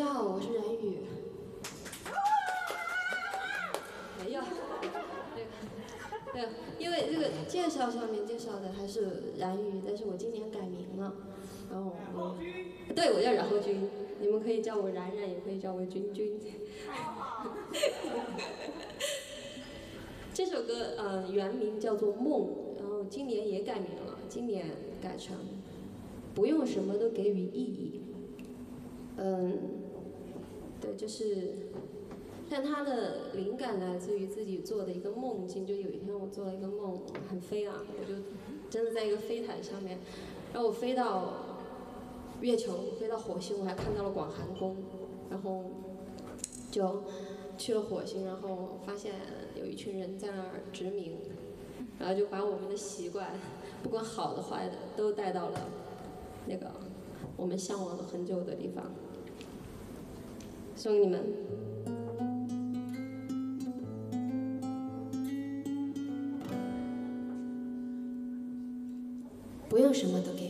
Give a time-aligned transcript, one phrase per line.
[0.00, 1.00] 家好，我是冉宇。
[4.24, 4.40] 没有，
[5.34, 5.44] 对，
[6.32, 11.12] 对，因为这个介绍上面介绍的还是冉宇，但是我今年改名了，
[11.70, 12.38] 然后我，
[12.96, 13.90] 对我叫冉后君，
[14.20, 16.40] 你们可以叫我冉冉，也可以叫我君君。
[20.32, 22.48] 这首歌呃原名叫做《梦》，
[22.80, 24.64] 然后今年也改名了，今年
[25.02, 25.36] 改成
[26.34, 28.00] 不用什么都给予意义。
[29.22, 29.79] 嗯，
[30.80, 31.68] 对，就是，
[32.48, 35.66] 但他的灵感来自于自己做的一个梦境。
[35.66, 38.14] 就有一天我做了一个梦，很飞啊，我就
[38.70, 39.98] 真的在一个飞毯上面，
[40.52, 41.34] 然后我飞到
[42.40, 44.76] 月球，飞到火星，我还看到了广寒宫，
[45.28, 45.64] 然后
[46.70, 47.02] 就
[47.58, 49.14] 去了火星，然后发现
[49.54, 51.18] 有一群人在那儿殖民，
[51.98, 53.38] 然后就把我们的习惯，
[53.82, 55.68] 不管好的坏的，都带到了
[56.46, 56.70] 那个
[57.36, 58.90] 我们向往了很久的地方。
[60.80, 61.20] 送给你们。
[69.68, 70.49] 不用什么都给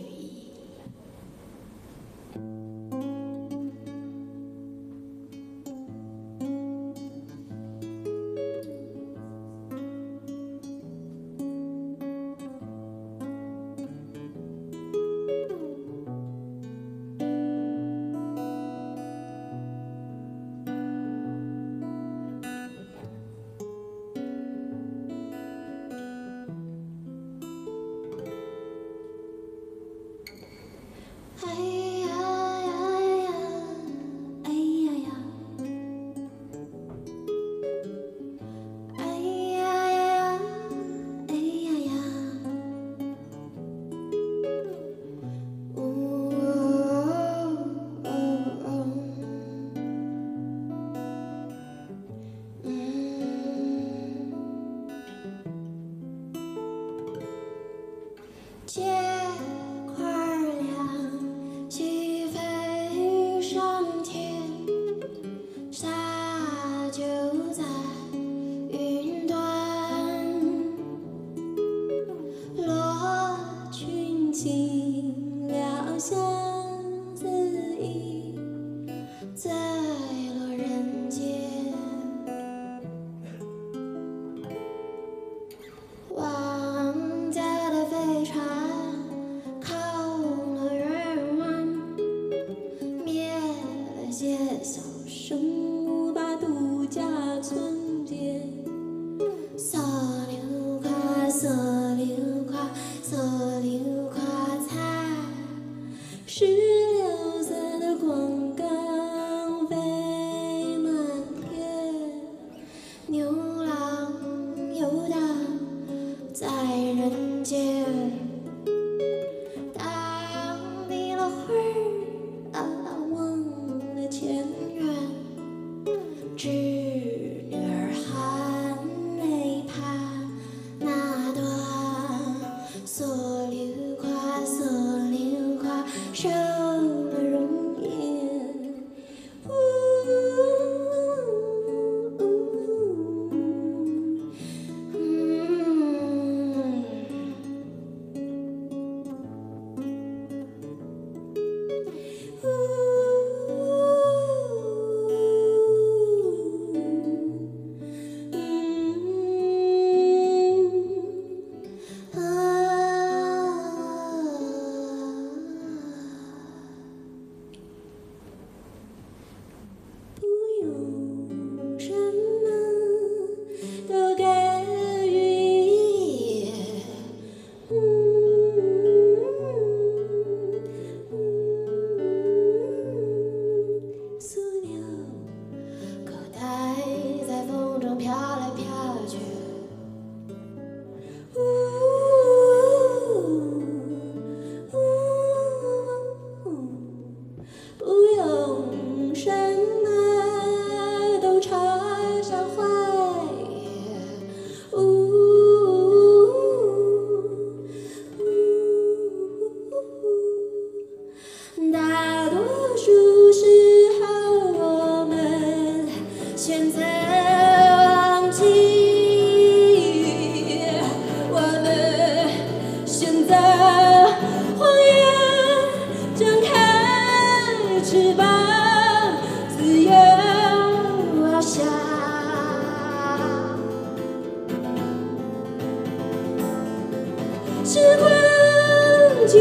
[238.00, 238.02] ค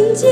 [0.05, 0.23] นจ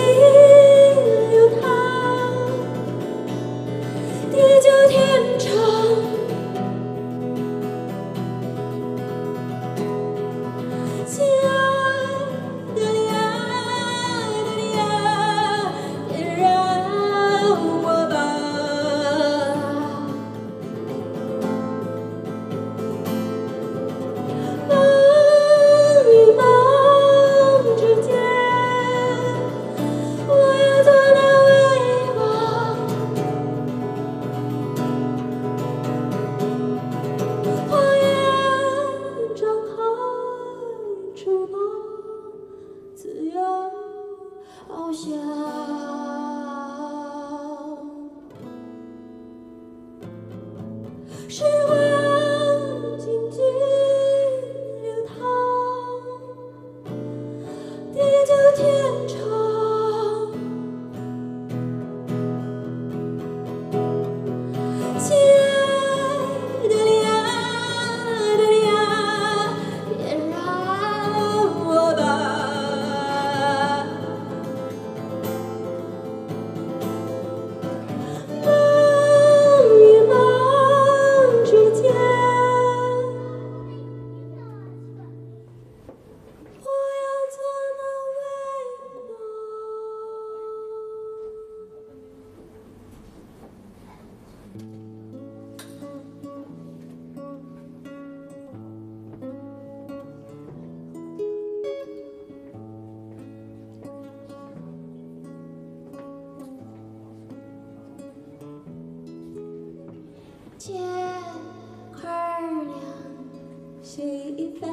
[114.37, 114.67] 已飞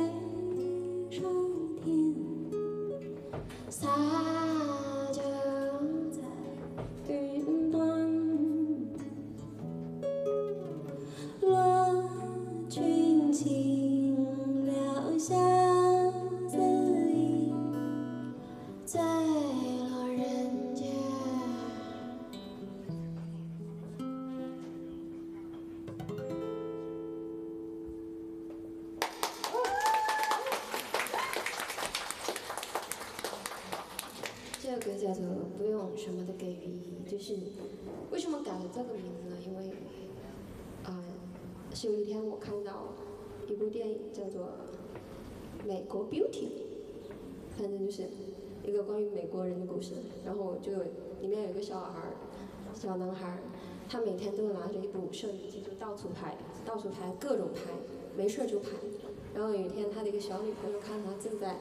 [1.10, 1.24] 上
[1.82, 2.14] 天，
[3.70, 3.88] 洒
[7.02, 7.80] 在云端，
[37.24, 37.34] 是
[38.10, 39.36] 为什么改了这个名字呢？
[39.46, 39.72] 因为，
[40.84, 41.02] 啊，
[41.72, 42.88] 是有一天我看到
[43.48, 44.42] 一部电影叫做
[45.66, 46.28] 《美国 Beauty》，
[47.56, 48.02] 反正就是
[48.62, 49.92] 一个关于美国人的故事。
[50.26, 50.72] 然后就
[51.22, 52.12] 里面有一个小孩儿，
[52.74, 53.38] 小男孩儿，
[53.88, 56.36] 他每天都拿着一部摄影机就到处拍，
[56.66, 57.70] 到处拍各种拍，
[58.18, 58.68] 没事就拍。
[59.34, 61.56] 然后有一天他的一个小女朋友看他正在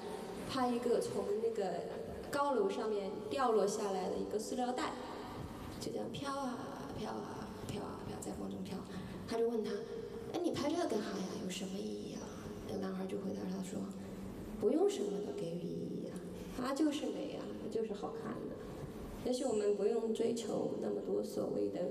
[0.50, 1.84] 拍一个从那个
[2.30, 4.92] 高楼上面掉落下来的一个塑料袋。
[5.84, 8.78] 就这样飘啊飘啊飘啊飘，在风中飘。
[9.28, 9.70] 他就问他
[10.32, 11.28] ：“哎，你拍这个干啥呀？
[11.44, 12.24] 有什么意义啊？”
[12.70, 13.82] 那个男孩就回答他说
[14.62, 16.16] ：“不用什么都给予意义啊，
[16.56, 18.56] 它就是美啊，就是好看的。
[19.26, 21.82] 也许我们不用追求那么多所谓的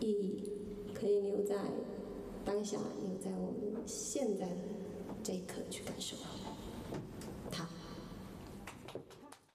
[0.00, 0.50] 意义，
[0.94, 1.56] 可以留在
[2.46, 4.56] 当下，留在我们现在的
[5.22, 6.16] 这一刻去感受。”